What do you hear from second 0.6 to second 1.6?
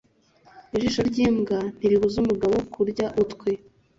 Ijisho ry’imbwa